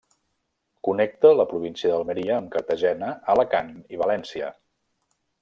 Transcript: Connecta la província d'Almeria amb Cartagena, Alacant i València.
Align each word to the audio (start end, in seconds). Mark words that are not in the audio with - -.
Connecta 0.87 1.33
la 1.39 1.45
província 1.51 1.91
d'Almeria 1.91 2.39
amb 2.39 2.49
Cartagena, 2.57 3.11
Alacant 3.35 3.71
i 3.97 4.01
València. 4.05 4.51